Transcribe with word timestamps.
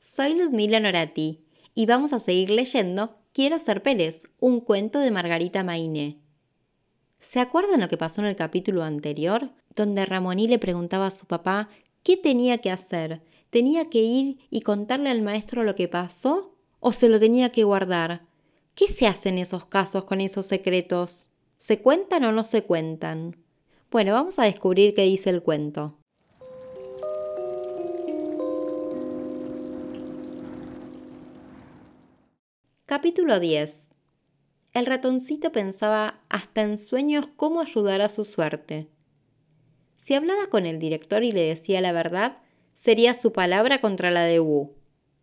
soy 0.00 0.32
Ludmila 0.32 0.80
Norati 0.80 1.44
y 1.74 1.84
vamos 1.84 2.14
a 2.14 2.20
seguir 2.20 2.50
leyendo 2.50 3.18
Quiero 3.34 3.58
ser 3.58 3.82
Pérez, 3.82 4.22
un 4.40 4.60
cuento 4.60 4.98
de 4.98 5.10
Margarita 5.10 5.62
Mainé. 5.62 6.18
¿Se 7.18 7.38
acuerdan 7.38 7.80
lo 7.80 7.88
que 7.88 7.98
pasó 7.98 8.22
en 8.22 8.26
el 8.26 8.34
capítulo 8.34 8.82
anterior? 8.82 9.50
Donde 9.76 10.06
Ramoní 10.06 10.48
le 10.48 10.58
preguntaba 10.58 11.06
a 11.06 11.10
su 11.10 11.26
papá 11.26 11.68
qué 12.02 12.16
tenía 12.16 12.58
que 12.58 12.70
hacer. 12.70 13.20
¿Tenía 13.50 13.90
que 13.90 14.00
ir 14.00 14.38
y 14.48 14.62
contarle 14.62 15.10
al 15.10 15.20
maestro 15.20 15.64
lo 15.64 15.74
que 15.74 15.86
pasó? 15.86 16.56
¿O 16.80 16.92
se 16.92 17.10
lo 17.10 17.20
tenía 17.20 17.52
que 17.52 17.64
guardar? 17.64 18.26
¿Qué 18.74 18.88
se 18.88 19.06
hace 19.06 19.28
en 19.28 19.38
esos 19.38 19.66
casos 19.66 20.04
con 20.06 20.22
esos 20.22 20.46
secretos? 20.46 21.28
¿Se 21.58 21.82
cuentan 21.82 22.24
o 22.24 22.32
no 22.32 22.42
se 22.44 22.62
cuentan? 22.62 23.36
Bueno, 23.90 24.14
vamos 24.14 24.38
a 24.38 24.44
descubrir 24.44 24.94
qué 24.94 25.02
dice 25.02 25.28
el 25.28 25.42
cuento. 25.42 25.99
Capítulo 32.90 33.38
10 33.38 33.92
El 34.72 34.84
ratoncito 34.84 35.52
pensaba 35.52 36.22
hasta 36.28 36.62
en 36.62 36.76
sueños 36.76 37.28
cómo 37.36 37.60
ayudar 37.60 38.00
a 38.00 38.08
su 38.08 38.24
suerte. 38.24 38.88
Si 39.94 40.14
hablaba 40.14 40.48
con 40.48 40.66
el 40.66 40.80
director 40.80 41.22
y 41.22 41.30
le 41.30 41.42
decía 41.42 41.80
la 41.80 41.92
verdad, 41.92 42.38
sería 42.72 43.14
su 43.14 43.32
palabra 43.32 43.80
contra 43.80 44.10
la 44.10 44.24
de 44.24 44.40
Wu. 44.40 44.74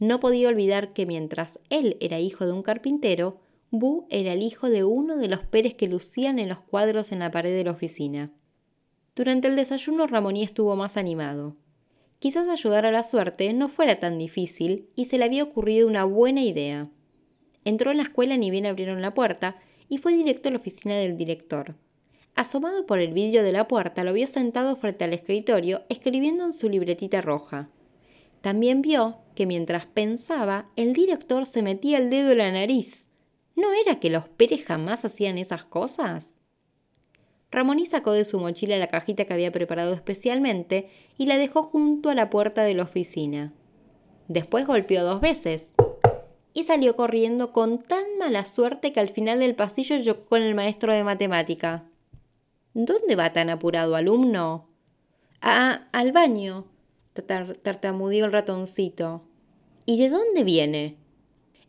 No 0.00 0.18
podía 0.18 0.48
olvidar 0.48 0.92
que 0.92 1.06
mientras 1.06 1.60
él 1.70 1.98
era 2.00 2.18
hijo 2.18 2.46
de 2.46 2.50
un 2.50 2.64
carpintero, 2.64 3.38
Wu 3.70 4.08
era 4.10 4.32
el 4.32 4.42
hijo 4.42 4.68
de 4.68 4.82
uno 4.82 5.16
de 5.16 5.28
los 5.28 5.46
Pérez 5.46 5.76
que 5.76 5.86
lucían 5.86 6.40
en 6.40 6.48
los 6.48 6.58
cuadros 6.62 7.12
en 7.12 7.20
la 7.20 7.30
pared 7.30 7.54
de 7.54 7.62
la 7.62 7.70
oficina. 7.70 8.32
Durante 9.14 9.46
el 9.46 9.54
desayuno 9.54 10.08
Ramoní 10.08 10.42
estuvo 10.42 10.74
más 10.74 10.96
animado. 10.96 11.54
Quizás 12.18 12.48
ayudar 12.48 12.86
a 12.86 12.90
la 12.90 13.04
suerte 13.04 13.52
no 13.52 13.68
fuera 13.68 14.00
tan 14.00 14.18
difícil 14.18 14.90
y 14.96 15.04
se 15.04 15.16
le 15.16 15.26
había 15.26 15.44
ocurrido 15.44 15.86
una 15.86 16.02
buena 16.02 16.42
idea. 16.42 16.90
Entró 17.64 17.90
en 17.90 17.98
la 17.98 18.02
escuela 18.04 18.36
ni 18.36 18.50
bien 18.50 18.66
abrieron 18.66 19.02
la 19.02 19.14
puerta 19.14 19.56
y 19.88 19.98
fue 19.98 20.14
directo 20.14 20.48
a 20.48 20.52
la 20.52 20.58
oficina 20.58 20.96
del 20.96 21.16
director. 21.16 21.76
Asomado 22.34 22.86
por 22.86 22.98
el 22.98 23.12
vidrio 23.12 23.42
de 23.42 23.52
la 23.52 23.68
puerta, 23.68 24.04
lo 24.04 24.12
vio 24.12 24.26
sentado 24.26 24.74
frente 24.76 25.04
al 25.04 25.12
escritorio 25.12 25.82
escribiendo 25.88 26.44
en 26.44 26.52
su 26.52 26.68
libretita 26.68 27.20
roja. 27.20 27.68
También 28.40 28.82
vio 28.82 29.18
que 29.34 29.46
mientras 29.46 29.86
pensaba, 29.86 30.70
el 30.76 30.94
director 30.94 31.46
se 31.46 31.62
metía 31.62 31.98
el 31.98 32.10
dedo 32.10 32.32
en 32.32 32.38
la 32.38 32.50
nariz. 32.50 33.10
¿No 33.54 33.72
era 33.72 34.00
que 34.00 34.10
los 34.10 34.28
Pérez 34.28 34.64
jamás 34.64 35.04
hacían 35.04 35.36
esas 35.36 35.64
cosas? 35.64 36.34
Ramoní 37.50 37.84
sacó 37.84 38.12
de 38.12 38.24
su 38.24 38.40
mochila 38.40 38.78
la 38.78 38.86
cajita 38.86 39.26
que 39.26 39.34
había 39.34 39.52
preparado 39.52 39.92
especialmente 39.92 40.88
y 41.18 41.26
la 41.26 41.36
dejó 41.36 41.62
junto 41.62 42.08
a 42.08 42.14
la 42.14 42.30
puerta 42.30 42.62
de 42.62 42.74
la 42.74 42.84
oficina. 42.84 43.52
Después 44.26 44.66
golpeó 44.66 45.04
dos 45.04 45.20
veces, 45.20 45.74
y 46.54 46.64
salió 46.64 46.96
corriendo 46.96 47.52
con 47.52 47.78
tan 47.78 48.04
mala 48.18 48.44
suerte 48.44 48.92
que 48.92 49.00
al 49.00 49.08
final 49.08 49.38
del 49.38 49.54
pasillo 49.54 50.02
chocó 50.02 50.28
con 50.28 50.42
el 50.42 50.54
maestro 50.54 50.92
de 50.92 51.04
matemática. 51.04 51.84
¿Dónde 52.74 53.16
va 53.16 53.32
tan 53.32 53.50
apurado, 53.50 53.96
alumno? 53.96 54.68
Ah, 55.40 55.88
al 55.92 56.12
baño, 56.12 56.66
tartamudeó 57.62 58.26
el 58.26 58.32
ratoncito. 58.32 59.22
¿Y 59.86 59.98
de 59.98 60.08
dónde 60.08 60.44
viene? 60.44 60.96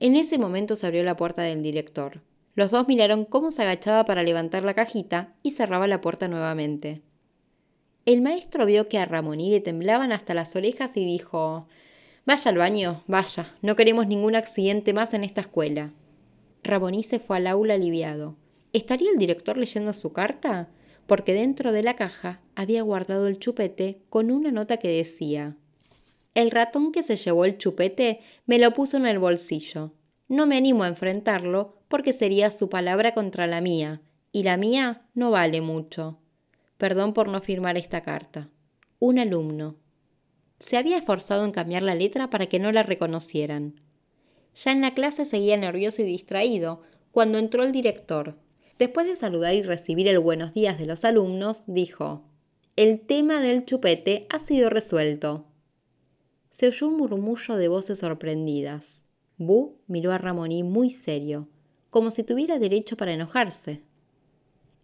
En 0.00 0.16
ese 0.16 0.38
momento 0.38 0.76
se 0.76 0.86
abrió 0.86 1.02
la 1.04 1.16
puerta 1.16 1.42
del 1.42 1.62
director. 1.62 2.22
Los 2.54 2.72
dos 2.72 2.88
miraron 2.88 3.24
cómo 3.24 3.50
se 3.50 3.62
agachaba 3.62 4.04
para 4.04 4.22
levantar 4.22 4.64
la 4.64 4.74
cajita 4.74 5.34
y 5.42 5.52
cerraba 5.52 5.86
la 5.86 6.00
puerta 6.00 6.26
nuevamente. 6.26 7.02
El 8.06 8.22
maestro 8.22 8.66
vio 8.66 8.88
que 8.88 8.98
a 8.98 9.04
Ramoní 9.04 9.50
le 9.50 9.60
temblaban 9.60 10.10
hasta 10.10 10.34
las 10.34 10.56
orejas 10.56 10.96
y 10.96 11.04
dijo 11.04 11.68
Vaya 12.30 12.48
al 12.48 12.58
baño, 12.58 13.02
vaya, 13.08 13.52
no 13.60 13.74
queremos 13.74 14.06
ningún 14.06 14.36
accidente 14.36 14.92
más 14.92 15.14
en 15.14 15.24
esta 15.24 15.40
escuela. 15.40 15.92
Raboní 16.62 17.02
se 17.02 17.18
fue 17.18 17.38
al 17.38 17.48
aula 17.48 17.74
aliviado. 17.74 18.36
¿Estaría 18.72 19.10
el 19.10 19.18
director 19.18 19.58
leyendo 19.58 19.92
su 19.92 20.12
carta? 20.12 20.68
Porque 21.08 21.34
dentro 21.34 21.72
de 21.72 21.82
la 21.82 21.96
caja 21.96 22.40
había 22.54 22.82
guardado 22.82 23.26
el 23.26 23.40
chupete 23.40 24.02
con 24.10 24.30
una 24.30 24.52
nota 24.52 24.76
que 24.76 24.86
decía 24.86 25.56
El 26.36 26.52
ratón 26.52 26.92
que 26.92 27.02
se 27.02 27.16
llevó 27.16 27.46
el 27.46 27.58
chupete 27.58 28.20
me 28.46 28.60
lo 28.60 28.72
puso 28.74 28.96
en 28.96 29.06
el 29.06 29.18
bolsillo. 29.18 29.92
No 30.28 30.46
me 30.46 30.56
animo 30.56 30.84
a 30.84 30.88
enfrentarlo 30.88 31.78
porque 31.88 32.12
sería 32.12 32.52
su 32.52 32.68
palabra 32.68 33.12
contra 33.12 33.48
la 33.48 33.60
mía, 33.60 34.02
y 34.30 34.44
la 34.44 34.56
mía 34.56 35.02
no 35.14 35.32
vale 35.32 35.62
mucho. 35.62 36.20
Perdón 36.78 37.12
por 37.12 37.28
no 37.28 37.40
firmar 37.40 37.76
esta 37.76 38.04
carta. 38.04 38.48
Un 39.00 39.18
alumno. 39.18 39.74
Se 40.60 40.76
había 40.76 40.98
esforzado 40.98 41.46
en 41.46 41.52
cambiar 41.52 41.82
la 41.82 41.94
letra 41.94 42.28
para 42.28 42.46
que 42.46 42.58
no 42.58 42.70
la 42.70 42.82
reconocieran. 42.82 43.80
Ya 44.54 44.72
en 44.72 44.82
la 44.82 44.92
clase 44.92 45.24
seguía 45.24 45.56
nervioso 45.56 46.02
y 46.02 46.04
distraído 46.04 46.82
cuando 47.12 47.38
entró 47.38 47.64
el 47.64 47.72
director. 47.72 48.36
Después 48.78 49.06
de 49.06 49.16
saludar 49.16 49.54
y 49.54 49.62
recibir 49.62 50.06
el 50.06 50.18
buenos 50.18 50.52
días 50.52 50.78
de 50.78 50.84
los 50.86 51.04
alumnos, 51.04 51.64
dijo, 51.66 52.24
El 52.76 53.00
tema 53.00 53.40
del 53.40 53.64
chupete 53.64 54.26
ha 54.28 54.38
sido 54.38 54.68
resuelto. 54.68 55.46
Se 56.50 56.66
oyó 56.66 56.88
un 56.88 56.96
murmullo 56.98 57.56
de 57.56 57.68
voces 57.68 57.98
sorprendidas. 58.00 59.06
Bu 59.38 59.78
miró 59.86 60.12
a 60.12 60.18
Ramoní 60.18 60.62
muy 60.62 60.90
serio, 60.90 61.48
como 61.88 62.10
si 62.10 62.22
tuviera 62.22 62.58
derecho 62.58 62.98
para 62.98 63.12
enojarse. 63.12 63.82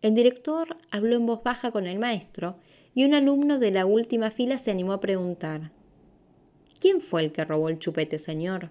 El 0.01 0.15
director 0.15 0.79
habló 0.91 1.17
en 1.17 1.27
voz 1.27 1.43
baja 1.43 1.71
con 1.71 1.87
el 1.87 1.99
maestro 1.99 2.57
y 2.97 3.05
un 3.05 3.13
alumno 3.13 3.59
de 3.59 3.71
la 3.73 3.85
última 3.85 4.31
fila 4.31 4.57
se 4.57 4.71
animó 4.71 4.95
a 4.95 5.01
preguntar 5.01 5.71
¿Quién 6.81 7.03
fue 7.03 7.23
el 7.23 7.31
que 7.31 7.45
robó 7.45 7.69
el 7.69 7.79
chupete, 7.79 8.19
señor? 8.19 8.71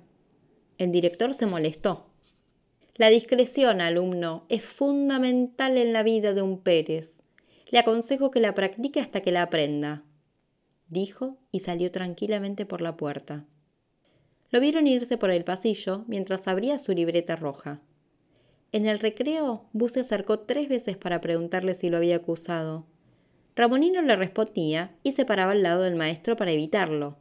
El 0.80 0.92
director 0.92 1.36
se 1.36 1.46
molestó. 1.46 2.08
La 2.96 3.10
discreción, 3.10 3.82
alumno, 3.82 4.46
es 4.50 4.64
fundamental 4.64 5.78
en 5.78 5.94
la 5.94 6.02
vida 6.02 6.34
de 6.34 6.42
un 6.42 6.60
Pérez. 6.60 7.22
Le 7.70 7.78
aconsejo 7.78 8.32
que 8.32 8.40
la 8.40 8.56
practique 8.56 9.00
hasta 9.00 9.22
que 9.22 9.32
la 9.32 9.44
aprenda, 9.44 10.04
dijo 10.88 11.38
y 11.52 11.60
salió 11.60 11.92
tranquilamente 11.92 12.66
por 12.66 12.82
la 12.82 12.98
puerta. 12.98 13.46
Lo 14.50 14.60
vieron 14.60 14.88
irse 14.88 15.18
por 15.18 15.30
el 15.30 15.44
pasillo 15.44 16.04
mientras 16.08 16.48
abría 16.48 16.80
su 16.80 16.94
libreta 16.94 17.36
roja. 17.36 17.80
En 18.72 18.88
el 18.88 18.98
recreo, 18.98 19.70
Bus 19.72 19.92
se 19.92 20.00
acercó 20.00 20.40
tres 20.40 20.68
veces 20.68 20.98
para 20.98 21.22
preguntarle 21.22 21.76
si 21.76 21.92
lo 21.92 21.98
había 21.98 22.16
acusado. 22.16 22.88
Ramonino 23.56 24.02
le 24.02 24.16
respondía 24.16 24.96
y 25.02 25.14
se 25.14 25.26
paraba 25.26 25.54
al 25.54 25.64
lado 25.64 25.84
del 25.84 25.96
maestro 25.96 26.36
para 26.36 26.52
evitarlo. 26.52 27.18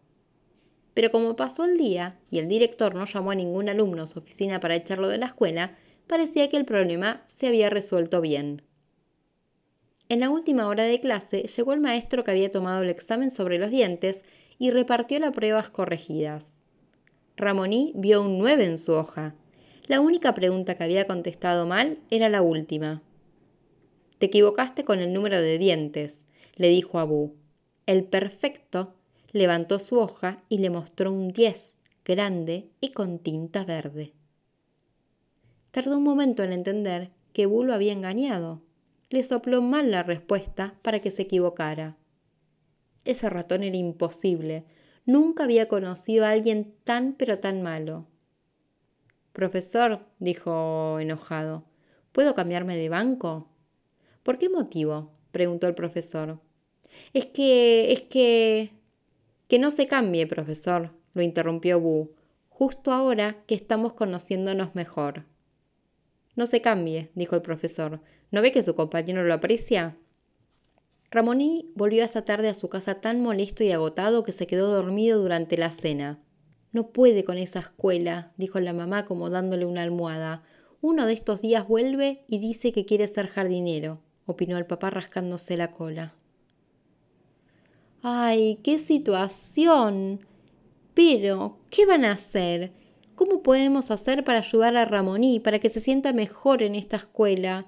Pero 0.92 1.10
como 1.10 1.36
pasó 1.36 1.64
el 1.64 1.76
día 1.76 2.18
y 2.30 2.38
el 2.38 2.48
director 2.48 2.94
no 2.94 3.04
llamó 3.04 3.30
a 3.30 3.36
ningún 3.36 3.68
alumno 3.68 4.02
a 4.02 4.06
su 4.06 4.18
oficina 4.18 4.60
para 4.60 4.76
echarlo 4.76 5.08
de 5.08 5.18
la 5.18 5.26
escuela, 5.26 5.76
parecía 6.06 6.48
que 6.48 6.56
el 6.56 6.64
problema 6.64 7.22
se 7.26 7.48
había 7.48 7.70
resuelto 7.70 8.20
bien. 8.20 8.62
En 10.08 10.20
la 10.20 10.30
última 10.30 10.68
hora 10.68 10.84
de 10.84 11.00
clase 11.00 11.42
llegó 11.42 11.72
el 11.72 11.80
maestro 11.80 12.24
que 12.24 12.30
había 12.30 12.50
tomado 12.50 12.82
el 12.82 12.90
examen 12.90 13.30
sobre 13.30 13.58
los 13.58 13.70
dientes 13.70 14.24
y 14.58 14.70
repartió 14.70 15.18
las 15.18 15.32
pruebas 15.32 15.70
corregidas. 15.70 16.64
Ramoní 17.36 17.92
vio 17.96 18.22
un 18.22 18.38
9 18.38 18.66
en 18.66 18.78
su 18.78 18.92
hoja. 18.92 19.34
La 19.86 20.00
única 20.00 20.34
pregunta 20.34 20.76
que 20.76 20.84
había 20.84 21.06
contestado 21.06 21.66
mal 21.66 21.98
era 22.10 22.28
la 22.28 22.42
última. 22.42 23.02
Te 24.24 24.28
equivocaste 24.28 24.86
con 24.86 25.00
el 25.00 25.12
número 25.12 25.38
de 25.42 25.58
dientes, 25.58 26.24
le 26.56 26.68
dijo 26.68 26.98
a 26.98 27.04
Bu. 27.04 27.34
El 27.84 28.04
perfecto 28.04 28.94
levantó 29.32 29.78
su 29.78 29.98
hoja 29.98 30.42
y 30.48 30.60
le 30.60 30.70
mostró 30.70 31.12
un 31.12 31.30
10 31.30 31.78
grande 32.06 32.70
y 32.80 32.92
con 32.92 33.18
tinta 33.18 33.66
verde. 33.66 34.14
Tardó 35.72 35.98
un 35.98 36.04
momento 36.04 36.42
en 36.42 36.54
entender 36.54 37.10
que 37.34 37.44
Bu 37.44 37.64
lo 37.64 37.74
había 37.74 37.92
engañado. 37.92 38.62
Le 39.10 39.22
sopló 39.22 39.60
mal 39.60 39.90
la 39.90 40.02
respuesta 40.02 40.78
para 40.80 41.00
que 41.00 41.10
se 41.10 41.20
equivocara. 41.20 41.98
Ese 43.04 43.28
ratón 43.28 43.62
era 43.62 43.76
imposible. 43.76 44.64
Nunca 45.04 45.44
había 45.44 45.68
conocido 45.68 46.24
a 46.24 46.30
alguien 46.30 46.72
tan 46.84 47.12
pero 47.12 47.40
tan 47.40 47.60
malo. 47.60 48.06
Profesor, 49.34 50.00
dijo 50.18 50.98
enojado, 50.98 51.64
¿puedo 52.12 52.34
cambiarme 52.34 52.78
de 52.78 52.88
banco? 52.88 53.50
¿Por 54.24 54.38
qué 54.38 54.48
motivo? 54.48 55.10
preguntó 55.32 55.66
el 55.66 55.74
profesor. 55.74 56.40
Es 57.12 57.26
que. 57.26 57.92
es 57.92 58.00
que. 58.00 58.72
Que 59.48 59.58
no 59.58 59.70
se 59.70 59.86
cambie, 59.86 60.26
profesor, 60.26 60.92
lo 61.12 61.20
interrumpió 61.20 61.78
Bu, 61.78 62.12
justo 62.48 62.90
ahora 62.90 63.44
que 63.46 63.54
estamos 63.54 63.92
conociéndonos 63.92 64.74
mejor. 64.74 65.26
No 66.34 66.46
se 66.46 66.62
cambie, 66.62 67.10
dijo 67.14 67.36
el 67.36 67.42
profesor. 67.42 68.00
¿No 68.30 68.40
ve 68.40 68.50
que 68.50 68.62
su 68.62 68.74
compañero 68.74 69.22
lo 69.24 69.34
aprecia? 69.34 69.98
Ramoní 71.10 71.70
volvió 71.74 72.02
esa 72.02 72.24
tarde 72.24 72.48
a 72.48 72.54
su 72.54 72.70
casa 72.70 73.02
tan 73.02 73.20
molesto 73.20 73.62
y 73.62 73.72
agotado 73.72 74.22
que 74.22 74.32
se 74.32 74.46
quedó 74.46 74.72
dormido 74.72 75.20
durante 75.20 75.58
la 75.58 75.70
cena. 75.70 76.18
No 76.72 76.88
puede 76.88 77.24
con 77.24 77.36
esa 77.36 77.58
escuela, 77.58 78.32
dijo 78.38 78.58
la 78.58 78.72
mamá 78.72 79.04
como 79.04 79.28
dándole 79.28 79.66
una 79.66 79.82
almohada. 79.82 80.42
Uno 80.80 81.04
de 81.04 81.12
estos 81.12 81.42
días 81.42 81.68
vuelve 81.68 82.24
y 82.26 82.38
dice 82.38 82.72
que 82.72 82.86
quiere 82.86 83.06
ser 83.06 83.26
jardinero 83.26 84.00
opinó 84.26 84.58
el 84.58 84.66
papá 84.66 84.90
rascándose 84.90 85.56
la 85.56 85.72
cola. 85.72 86.14
¡Ay, 88.02 88.60
qué 88.62 88.78
situación! 88.78 90.26
Pero, 90.94 91.58
¿Qué 91.70 91.86
van 91.86 92.04
a 92.04 92.12
hacer? 92.12 92.72
¿Cómo 93.16 93.42
podemos 93.42 93.90
hacer 93.90 94.22
para 94.22 94.38
ayudar 94.38 94.76
a 94.76 94.84
Ramoní, 94.84 95.40
para 95.40 95.58
que 95.58 95.70
se 95.70 95.80
sienta 95.80 96.12
mejor 96.12 96.62
en 96.62 96.74
esta 96.76 96.96
escuela? 96.96 97.66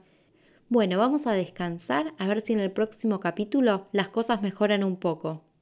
Bueno, 0.69 0.99
vamos 0.99 1.27
a 1.27 1.33
descansar 1.33 2.15
a 2.19 2.29
ver 2.29 2.41
si 2.41 2.53
en 2.53 2.61
el 2.61 2.71
próximo 2.71 3.19
capítulo 3.19 3.89
las 3.93 4.09
cosas 4.09 4.43
mejoran 4.43 4.85
un 4.85 4.97
poco. 4.97 5.47